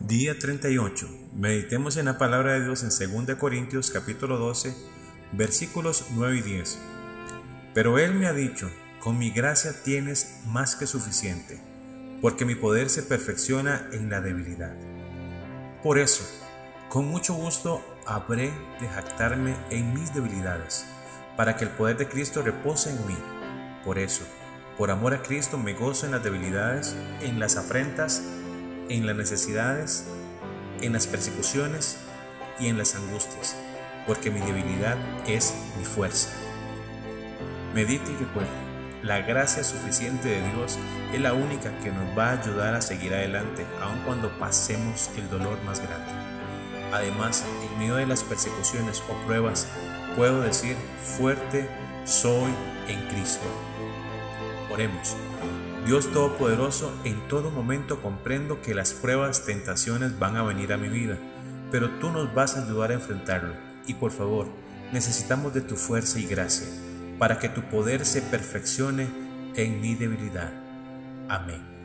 Día 0.00 0.38
38. 0.38 1.08
Meditemos 1.34 1.98
en 1.98 2.06
la 2.06 2.16
palabra 2.16 2.54
de 2.54 2.64
Dios 2.64 2.82
en 2.82 3.26
2 3.26 3.36
Corintios 3.36 3.90
capítulo 3.90 4.38
12, 4.38 4.74
versículos 5.32 6.06
9 6.12 6.38
y 6.38 6.40
10. 6.40 6.78
Pero 7.74 7.98
Él 7.98 8.14
me 8.14 8.26
ha 8.26 8.32
dicho, 8.32 8.70
con 8.98 9.18
mi 9.18 9.30
gracia 9.30 9.82
tienes 9.84 10.40
más 10.46 10.74
que 10.74 10.86
suficiente, 10.86 11.60
porque 12.22 12.46
mi 12.46 12.54
poder 12.54 12.88
se 12.88 13.02
perfecciona 13.02 13.88
en 13.92 14.08
la 14.08 14.22
debilidad. 14.22 14.74
Por 15.82 15.98
eso, 15.98 16.26
con 16.88 17.06
mucho 17.06 17.34
gusto 17.34 17.84
habré 18.06 18.50
de 18.80 18.88
jactarme 18.88 19.54
en 19.68 19.92
mis 19.92 20.14
debilidades, 20.14 20.86
para 21.36 21.56
que 21.56 21.64
el 21.64 21.70
poder 21.70 21.98
de 21.98 22.08
Cristo 22.08 22.40
repose 22.40 22.88
en 22.88 23.06
mí. 23.06 23.18
Por 23.84 23.98
eso, 23.98 24.24
por 24.78 24.90
amor 24.90 25.12
a 25.12 25.22
Cristo 25.22 25.58
me 25.58 25.74
gozo 25.74 26.06
en 26.06 26.12
las 26.12 26.24
debilidades, 26.24 26.96
en 27.20 27.38
las 27.38 27.56
afrentas, 27.56 28.22
en 28.90 29.06
las 29.06 29.14
necesidades, 29.14 30.04
en 30.82 30.92
las 30.92 31.06
persecuciones 31.06 31.98
y 32.58 32.66
en 32.66 32.76
las 32.76 32.96
angustias, 32.96 33.56
porque 34.06 34.32
mi 34.32 34.40
debilidad 34.40 34.98
es 35.28 35.54
mi 35.78 35.84
fuerza. 35.84 36.30
Medite 37.72 38.10
y 38.10 38.16
recuerde, 38.16 38.50
la 39.04 39.20
gracia 39.20 39.62
suficiente 39.62 40.28
de 40.28 40.48
Dios 40.50 40.76
es 41.14 41.20
la 41.20 41.34
única 41.34 41.78
que 41.78 41.92
nos 41.92 42.18
va 42.18 42.30
a 42.30 42.42
ayudar 42.42 42.74
a 42.74 42.82
seguir 42.82 43.14
adelante, 43.14 43.64
aun 43.80 44.00
cuando 44.04 44.36
pasemos 44.40 45.08
el 45.16 45.30
dolor 45.30 45.62
más 45.64 45.78
grande. 45.80 46.10
Además, 46.92 47.44
en 47.62 47.78
medio 47.78 47.94
de 47.94 48.06
las 48.06 48.24
persecuciones 48.24 49.02
o 49.08 49.26
pruebas, 49.26 49.68
puedo 50.16 50.40
decir, 50.40 50.76
fuerte 51.16 51.70
soy 52.04 52.50
en 52.88 53.06
Cristo. 53.06 53.46
Oremos. 54.68 55.16
Dios 55.86 56.12
Todopoderoso, 56.12 56.92
en 57.04 57.26
todo 57.28 57.50
momento 57.50 58.02
comprendo 58.02 58.60
que 58.60 58.74
las 58.74 58.92
pruebas, 58.92 59.46
tentaciones 59.46 60.18
van 60.18 60.36
a 60.36 60.42
venir 60.42 60.72
a 60.72 60.76
mi 60.76 60.88
vida, 60.88 61.16
pero 61.70 61.88
tú 61.98 62.10
nos 62.10 62.32
vas 62.34 62.56
a 62.56 62.64
ayudar 62.64 62.90
a 62.90 62.94
enfrentarlo. 62.94 63.54
Y 63.86 63.94
por 63.94 64.10
favor, 64.12 64.46
necesitamos 64.92 65.54
de 65.54 65.62
tu 65.62 65.76
fuerza 65.76 66.18
y 66.18 66.26
gracia 66.26 66.68
para 67.18 67.38
que 67.38 67.48
tu 67.48 67.62
poder 67.62 68.04
se 68.04 68.20
perfeccione 68.22 69.08
en 69.56 69.80
mi 69.80 69.94
debilidad. 69.94 70.52
Amén. 71.28 71.79